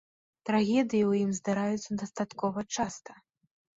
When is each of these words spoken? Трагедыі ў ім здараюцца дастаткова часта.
Трагедыі 0.49 1.01
ў 1.09 1.27
ім 1.27 1.31
здараюцца 1.39 1.99
дастаткова 2.03 2.59
часта. 2.77 3.11